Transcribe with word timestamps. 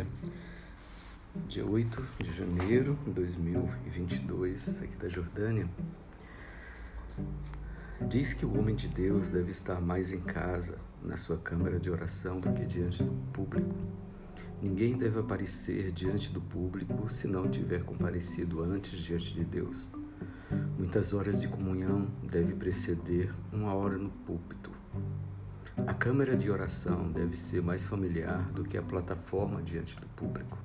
dia. 0.00 0.06
Dia 1.48 1.66
8 1.66 2.06
de 2.20 2.32
janeiro 2.32 2.98
de 3.04 3.12
2022, 3.12 4.82
aqui 4.82 4.96
da 4.96 5.08
Jordânia. 5.08 5.68
Diz 8.08 8.32
que 8.32 8.46
o 8.46 8.58
homem 8.58 8.74
de 8.74 8.88
Deus 8.88 9.30
deve 9.30 9.50
estar 9.50 9.80
mais 9.80 10.12
em 10.12 10.20
casa, 10.20 10.78
na 11.02 11.16
sua 11.16 11.36
câmara 11.36 11.78
de 11.78 11.90
oração, 11.90 12.40
do 12.40 12.52
que 12.52 12.64
diante 12.64 13.02
do 13.02 13.12
público. 13.32 13.74
Ninguém 14.62 14.96
deve 14.96 15.20
aparecer 15.20 15.92
diante 15.92 16.32
do 16.32 16.40
público 16.40 17.10
se 17.12 17.26
não 17.26 17.48
tiver 17.48 17.82
comparecido 17.82 18.62
antes 18.62 18.98
diante 18.98 19.34
de 19.34 19.44
Deus. 19.44 19.88
Muitas 20.78 21.12
horas 21.12 21.40
de 21.40 21.48
comunhão 21.48 22.10
deve 22.22 22.54
preceder 22.54 23.32
uma 23.52 23.74
hora 23.74 23.96
no 23.96 24.10
púlpito. 24.10 24.79
A 25.86 25.94
câmara 25.94 26.36
de 26.36 26.50
oração 26.50 27.10
deve 27.10 27.36
ser 27.36 27.62
mais 27.62 27.84
familiar 27.84 28.50
do 28.52 28.64
que 28.64 28.76
a 28.76 28.82
plataforma 28.82 29.62
diante 29.62 29.96
do 29.96 30.06
público. 30.08 30.58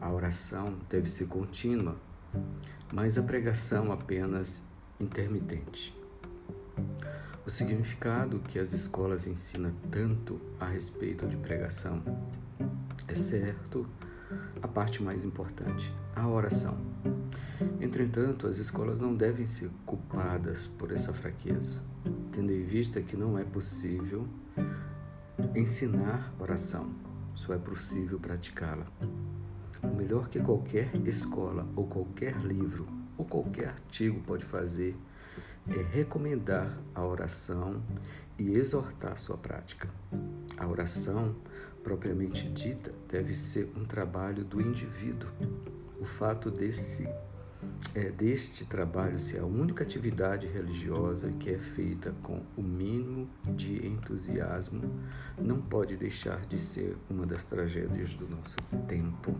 A 0.00 0.10
oração 0.10 0.76
deve 0.88 1.08
ser 1.08 1.26
contínua, 1.26 1.96
mas 2.92 3.18
a 3.18 3.22
pregação 3.22 3.92
apenas 3.92 4.62
intermitente. 4.98 5.96
O 7.46 7.50
significado 7.50 8.40
que 8.40 8.58
as 8.58 8.72
escolas 8.72 9.26
ensinam 9.26 9.72
tanto 9.90 10.40
a 10.58 10.66
respeito 10.66 11.26
de 11.26 11.36
pregação 11.36 12.02
é 13.08 13.14
certo 13.14 13.86
a 14.62 14.68
parte 14.68 15.02
mais 15.02 15.24
importante, 15.24 15.92
a 16.14 16.28
oração. 16.28 16.78
Entretanto, 17.80 18.46
as 18.46 18.58
escolas 18.58 19.00
não 19.00 19.14
devem 19.14 19.46
ser 19.46 19.70
culpadas 19.84 20.68
por 20.68 20.92
essa 20.92 21.12
fraqueza, 21.12 21.82
tendo 22.32 22.52
em 22.52 22.62
vista 22.62 23.00
que 23.02 23.16
não 23.16 23.38
é 23.38 23.44
possível 23.44 24.26
ensinar 25.54 26.32
oração, 26.38 26.90
só 27.34 27.52
é 27.52 27.58
possível 27.58 28.18
praticá-la. 28.18 28.86
O 29.82 29.96
melhor 29.96 30.28
que 30.28 30.40
qualquer 30.40 30.94
escola 31.06 31.66
ou 31.74 31.86
qualquer 31.86 32.36
livro 32.42 32.86
ou 33.16 33.24
qualquer 33.24 33.68
artigo 33.68 34.20
pode 34.20 34.44
fazer 34.44 34.96
é 35.68 35.82
recomendar 35.82 36.78
a 36.94 37.04
oração 37.04 37.82
e 38.38 38.52
exortar 38.52 39.16
sua 39.18 39.36
prática. 39.36 39.88
A 40.56 40.66
oração, 40.66 41.36
propriamente 41.82 42.48
dita, 42.48 42.92
deve 43.08 43.34
ser 43.34 43.70
um 43.76 43.84
trabalho 43.84 44.44
do 44.44 44.60
indivíduo. 44.60 45.30
O 46.00 46.04
fato 46.04 46.50
desse 46.50 47.06
é, 47.94 48.10
deste 48.10 48.64
trabalho 48.64 49.18
ser 49.18 49.40
a 49.40 49.44
única 49.44 49.82
atividade 49.82 50.46
religiosa 50.46 51.30
que 51.32 51.50
é 51.50 51.58
feita 51.58 52.14
com 52.22 52.40
o 52.56 52.62
mínimo 52.62 53.28
de 53.54 53.86
entusiasmo 53.86 54.82
não 55.38 55.60
pode 55.60 55.96
deixar 55.96 56.46
de 56.46 56.58
ser 56.58 56.96
uma 57.08 57.26
das 57.26 57.44
tragédias 57.44 58.14
do 58.14 58.28
nosso 58.28 58.56
tempo. 58.86 59.36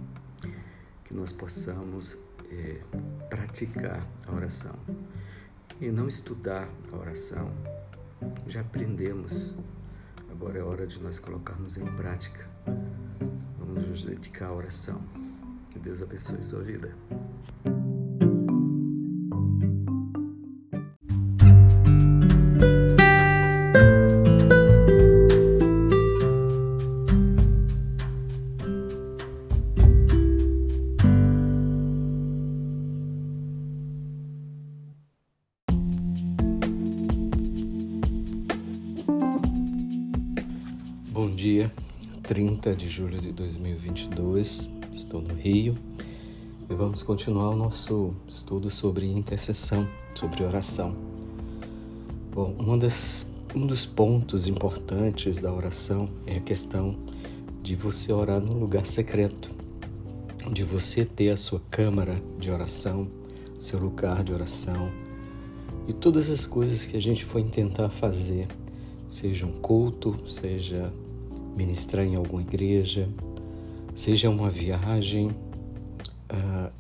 Que 1.04 1.14
nós 1.14 1.32
possamos 1.32 2.16
é, 2.50 2.80
praticar 3.28 4.02
a 4.27 4.34
oração 4.34 4.74
e 5.80 5.90
não 5.90 6.06
estudar 6.06 6.68
a 6.92 6.96
oração. 6.96 7.50
Já 8.46 8.60
aprendemos, 8.60 9.55
agora 10.30 10.58
é 10.58 10.62
hora 10.62 10.86
de 10.86 11.00
nós 11.00 11.18
colocarmos 11.18 11.77
em 11.77 11.86
prática. 11.96 12.48
Vamos 13.58 13.88
nos 13.88 14.05
dedicar 14.05 14.48
à 14.48 14.52
oração. 14.52 15.00
Que 15.70 15.78
Deus 15.78 16.02
abençoe 16.02 16.42
sua 16.42 16.62
vida. 16.62 16.94
Bom 41.10 41.28
dia, 41.28 41.72
30 42.22 42.74
de 42.74 42.88
julho 42.88 43.20
de 43.20 43.32
2022, 43.32 44.70
estou 44.92 45.20
no 45.20 45.34
Rio 45.34 45.76
e 46.68 46.74
vamos 46.74 47.02
continuar 47.02 47.50
o 47.50 47.56
nosso 47.56 48.14
estudo 48.28 48.70
sobre 48.70 49.06
intercessão, 49.06 49.88
sobre 50.14 50.44
oração. 50.44 50.94
Bom, 52.32 52.54
uma 52.58 52.78
das, 52.78 53.30
um 53.54 53.66
dos 53.66 53.84
pontos 53.84 54.46
importantes 54.46 55.38
da 55.38 55.52
oração 55.52 56.08
é 56.27 56.36
a 56.36 56.40
questão 56.40 56.96
de 57.62 57.74
você 57.74 58.12
orar 58.12 58.40
num 58.40 58.58
lugar 58.58 58.86
secreto, 58.86 59.50
de 60.52 60.62
você 60.62 61.04
ter 61.04 61.32
a 61.32 61.36
sua 61.36 61.60
câmara 61.70 62.22
de 62.38 62.50
oração, 62.50 63.08
seu 63.58 63.78
lugar 63.78 64.24
de 64.24 64.32
oração 64.32 64.90
e 65.86 65.92
todas 65.92 66.30
as 66.30 66.46
coisas 66.46 66.86
que 66.86 66.96
a 66.96 67.02
gente 67.02 67.24
foi 67.24 67.42
tentar 67.44 67.88
fazer 67.88 68.46
seja 69.10 69.44
um 69.44 69.52
culto, 69.52 70.16
seja 70.30 70.92
ministrar 71.56 72.06
em 72.06 72.14
alguma 72.14 72.40
igreja, 72.40 73.08
seja 73.94 74.30
uma 74.30 74.48
viagem, 74.48 75.34
uh, 76.32 76.70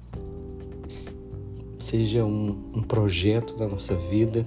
seja 1.78 2.24
um, 2.24 2.70
um 2.72 2.82
projeto 2.82 3.56
da 3.56 3.66
nossa 3.66 3.96
vida 3.96 4.46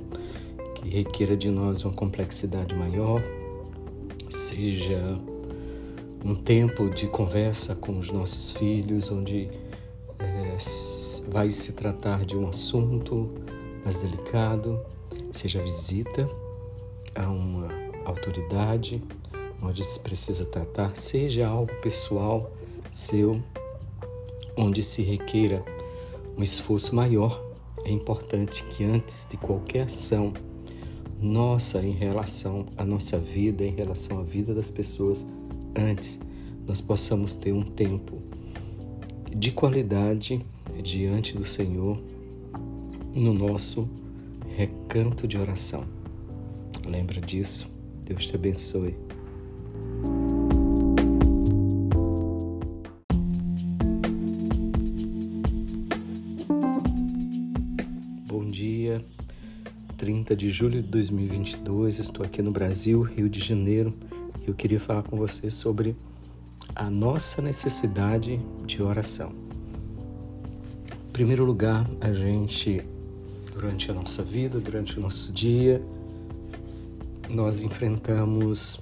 que 0.75 0.89
requeira 0.89 1.35
de 1.35 1.49
nós 1.49 1.83
uma 1.83 1.93
complexidade 1.93 2.73
maior, 2.73 3.21
seja 4.29 5.19
um 6.23 6.35
tempo 6.35 6.89
de 6.89 7.07
conversa 7.07 7.75
com 7.75 7.99
os 7.99 8.09
nossos 8.09 8.51
filhos, 8.53 9.11
onde 9.11 9.49
é, 10.19 10.57
vai 11.29 11.49
se 11.49 11.73
tratar 11.73 12.23
de 12.23 12.37
um 12.37 12.47
assunto 12.47 13.29
mais 13.83 13.97
delicado, 13.97 14.79
seja 15.33 15.61
visita 15.61 16.29
a 17.15 17.29
uma 17.29 17.69
autoridade, 18.05 19.01
onde 19.61 19.83
se 19.83 19.99
precisa 19.99 20.45
tratar, 20.45 20.95
seja 20.95 21.47
algo 21.47 21.73
pessoal 21.81 22.51
seu, 22.91 23.41
onde 24.55 24.83
se 24.83 25.01
requeira 25.01 25.63
um 26.37 26.43
esforço 26.43 26.95
maior, 26.95 27.43
é 27.85 27.91
importante 27.91 28.63
que 28.65 28.83
antes 28.83 29.27
de 29.29 29.37
qualquer 29.37 29.83
ação 29.83 30.33
nossa 31.21 31.81
em 31.81 31.91
relação 31.91 32.65
à 32.77 32.83
nossa 32.83 33.17
vida, 33.17 33.63
em 33.63 33.71
relação 33.71 34.19
à 34.19 34.23
vida 34.23 34.53
das 34.53 34.69
pessoas, 34.69 35.25
antes 35.75 36.19
nós 36.67 36.81
possamos 36.81 37.35
ter 37.35 37.53
um 37.53 37.63
tempo 37.63 38.21
de 39.35 39.51
qualidade 39.51 40.39
diante 40.81 41.35
do 41.35 41.45
Senhor 41.45 41.99
no 43.15 43.33
nosso 43.33 43.87
recanto 44.55 45.27
de 45.27 45.37
oração. 45.37 46.02
Lembra 46.85 47.21
disso? 47.21 47.69
Deus 48.05 48.25
te 48.25 48.35
abençoe. 48.35 48.95
Bom 58.27 58.49
dia, 58.49 59.03
30 59.97 60.35
de 60.35 60.49
julho 60.49 60.81
de 60.81 60.89
2022. 60.89 61.99
Estou 61.99 62.25
aqui 62.25 62.41
no 62.41 62.51
Brasil, 62.51 63.01
Rio 63.01 63.29
de 63.29 63.39
Janeiro, 63.39 63.93
e 64.41 64.49
eu 64.49 64.53
queria 64.53 64.79
falar 64.79 65.03
com 65.03 65.15
você 65.15 65.49
sobre 65.49 65.95
a 66.75 66.89
nossa 66.89 67.41
necessidade 67.41 68.41
de 68.65 68.83
oração. 68.83 69.31
Em 71.07 71.11
primeiro 71.13 71.45
lugar, 71.45 71.89
a 72.01 72.11
gente, 72.11 72.81
durante 73.53 73.89
a 73.89 73.93
nossa 73.93 74.23
vida, 74.23 74.59
durante 74.59 74.97
o 74.97 75.01
nosso 75.01 75.31
dia, 75.31 75.81
nós 77.33 77.63
enfrentamos 77.63 78.79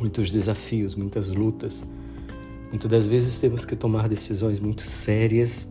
muitos 0.00 0.30
desafios, 0.30 0.96
muitas 0.96 1.28
lutas. 1.28 1.88
Muitas 2.70 2.90
das 2.90 3.06
vezes 3.06 3.38
temos 3.38 3.64
que 3.64 3.76
tomar 3.76 4.08
decisões 4.08 4.58
muito 4.58 4.84
sérias 4.84 5.68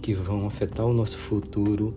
que 0.00 0.14
vão 0.14 0.46
afetar 0.46 0.86
o 0.86 0.94
nosso 0.94 1.18
futuro 1.18 1.94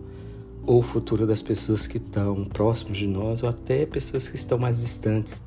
ou 0.66 0.80
o 0.80 0.82
futuro 0.82 1.26
das 1.26 1.40
pessoas 1.40 1.86
que 1.86 1.96
estão 1.96 2.44
próximos 2.44 2.98
de 2.98 3.06
nós 3.06 3.42
ou 3.42 3.48
até 3.48 3.86
pessoas 3.86 4.28
que 4.28 4.36
estão 4.36 4.58
mais 4.58 4.80
distantes 4.80 5.42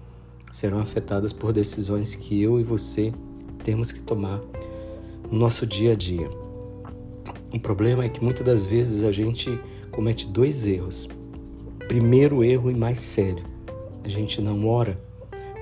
serão 0.51 0.79
afetadas 0.79 1.31
por 1.31 1.53
decisões 1.53 2.15
que 2.15 2.41
eu 2.41 2.59
e 2.59 2.63
você 2.63 3.13
temos 3.63 3.91
que 3.91 3.99
tomar 3.99 4.41
no 5.29 5.37
nosso 5.37 5.67
dia 5.67 5.91
a 5.91 5.95
dia. 5.95 6.29
O 7.53 7.59
problema 7.59 8.05
é 8.05 8.09
que 8.09 8.23
muitas 8.23 8.45
das 8.45 8.65
vezes 8.65 9.03
a 9.03 9.11
gente 9.11 9.59
comete 9.91 10.27
dois 10.27 10.65
erros. 10.65 11.07
Primeiro 11.87 12.43
erro 12.43 12.71
e 12.71 12.75
mais 12.75 12.97
sério 12.97 13.56
a 14.07 14.09
gente 14.09 14.41
não 14.41 14.67
ora 14.67 14.99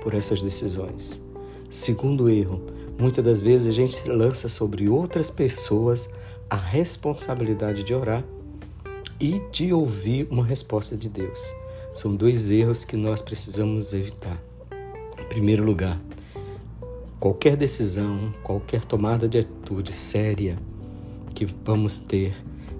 por 0.00 0.14
essas 0.14 0.40
decisões. 0.40 1.20
Segundo 1.68 2.30
erro, 2.30 2.62
muitas 2.98 3.24
das 3.24 3.40
vezes 3.40 3.68
a 3.68 3.72
gente 3.72 4.08
lança 4.08 4.48
sobre 4.48 4.88
outras 4.88 5.30
pessoas 5.30 6.08
a 6.48 6.56
responsabilidade 6.56 7.82
de 7.82 7.92
orar 7.92 8.24
e 9.20 9.42
de 9.50 9.72
ouvir 9.72 10.28
uma 10.30 10.44
resposta 10.44 10.96
de 10.96 11.08
Deus. 11.08 11.52
São 11.92 12.14
dois 12.14 12.50
erros 12.50 12.84
que 12.84 12.96
nós 12.96 13.20
precisamos 13.20 13.92
evitar. 13.92 14.40
Em 15.18 15.24
primeiro 15.24 15.64
lugar, 15.64 16.00
qualquer 17.18 17.56
decisão, 17.56 18.32
qualquer 18.44 18.84
tomada 18.84 19.28
de 19.28 19.38
atitude 19.38 19.92
séria 19.92 20.56
que 21.34 21.44
vamos 21.64 21.98
ter 21.98 22.32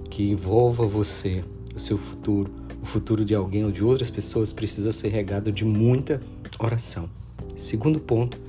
que 0.09 0.31
envolva 0.31 0.85
você, 0.85 1.43
o 1.75 1.79
seu 1.79 1.97
futuro, 1.97 2.49
futuro 2.87 3.23
de 3.23 3.35
alguém 3.35 3.63
ou 3.65 3.71
de 3.71 3.83
outras 3.83 4.09
pessoas 4.09 4.51
precisa 4.51 4.91
ser 4.91 5.09
regado 5.09 5.51
de 5.51 5.63
muita 5.63 6.21
oração. 6.59 7.09
Segundo 7.55 7.99
ponto, 7.99 8.39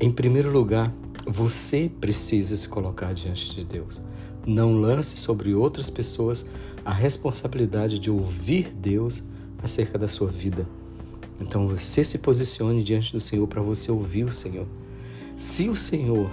em 0.00 0.10
primeiro 0.10 0.50
lugar, 0.50 0.92
você 1.26 1.90
precisa 2.00 2.56
se 2.56 2.68
colocar 2.68 3.12
diante 3.12 3.54
de 3.54 3.64
Deus. 3.64 4.00
Não 4.46 4.74
lance 4.74 5.16
sobre 5.16 5.54
outras 5.54 5.90
pessoas 5.90 6.46
a 6.84 6.92
responsabilidade 6.92 7.98
de 7.98 8.10
ouvir 8.10 8.72
Deus 8.74 9.24
acerca 9.62 9.98
da 9.98 10.08
sua 10.08 10.28
vida. 10.28 10.66
Então 11.40 11.66
você 11.66 12.02
se 12.04 12.18
posicione 12.18 12.82
diante 12.82 13.12
do 13.12 13.20
Senhor 13.20 13.46
para 13.46 13.62
você 13.62 13.90
ouvir 13.90 14.24
o 14.24 14.32
Senhor. 14.32 14.66
Se 15.36 15.68
o 15.68 15.76
Senhor 15.76 16.30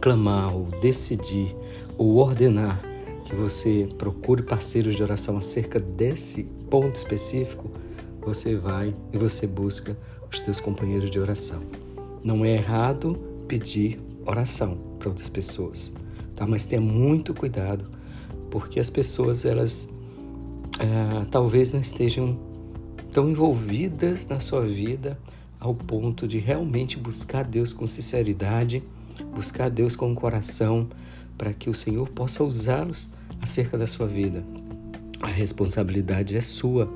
clamar 0.00 0.54
ou 0.54 0.66
decidir 0.80 1.54
ou 1.96 2.16
ordenar 2.16 2.87
que 3.28 3.34
você 3.34 3.86
procure 3.98 4.42
parceiros 4.42 4.96
de 4.96 5.02
oração 5.02 5.36
acerca 5.36 5.78
desse 5.78 6.44
ponto 6.70 6.96
específico, 6.96 7.70
você 8.22 8.56
vai 8.56 8.94
e 9.12 9.18
você 9.18 9.46
busca 9.46 9.94
os 10.32 10.40
teus 10.40 10.58
companheiros 10.58 11.10
de 11.10 11.20
oração. 11.20 11.60
Não 12.24 12.42
é 12.42 12.54
errado 12.54 13.18
pedir 13.46 13.98
oração 14.24 14.78
para 14.98 15.10
outras 15.10 15.28
pessoas, 15.28 15.92
tá? 16.34 16.46
Mas 16.46 16.64
tenha 16.64 16.80
muito 16.80 17.34
cuidado, 17.34 17.84
porque 18.50 18.80
as 18.80 18.88
pessoas 18.88 19.44
elas 19.44 19.90
é, 20.78 21.26
talvez 21.30 21.70
não 21.70 21.80
estejam 21.80 22.38
tão 23.12 23.28
envolvidas 23.28 24.26
na 24.26 24.40
sua 24.40 24.64
vida 24.64 25.18
ao 25.60 25.74
ponto 25.74 26.26
de 26.26 26.38
realmente 26.38 26.96
buscar 26.96 27.44
Deus 27.44 27.74
com 27.74 27.86
sinceridade, 27.86 28.82
buscar 29.34 29.68
Deus 29.68 29.94
com 29.94 30.10
o 30.10 30.14
coração, 30.14 30.88
para 31.36 31.52
que 31.52 31.68
o 31.68 31.74
Senhor 31.74 32.08
possa 32.08 32.42
usá-los 32.42 33.10
acerca 33.40 33.76
da 33.76 33.86
sua 33.86 34.06
vida. 34.06 34.44
A 35.20 35.26
responsabilidade 35.26 36.36
é 36.36 36.40
sua. 36.40 36.92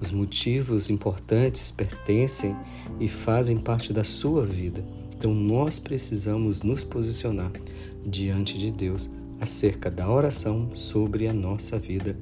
Os 0.00 0.10
motivos 0.10 0.90
importantes 0.90 1.70
pertencem 1.70 2.54
e 3.00 3.08
fazem 3.08 3.58
parte 3.58 3.92
da 3.92 4.04
sua 4.04 4.44
vida. 4.44 4.84
Então 5.16 5.34
nós 5.34 5.78
precisamos 5.78 6.62
nos 6.62 6.84
posicionar 6.84 7.50
diante 8.04 8.58
de 8.58 8.70
Deus 8.70 9.08
acerca 9.40 9.90
da 9.90 10.10
oração 10.10 10.70
sobre 10.74 11.26
a 11.26 11.32
nossa 11.32 11.78
vida 11.78 12.16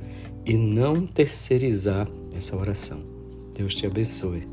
e 0.47 0.55
não 0.55 1.07
terceirizar 1.07 2.09
essa 2.35 2.57
oração. 2.57 3.01
Deus 3.55 3.75
te 3.75 3.87
abençoe. 3.87 4.52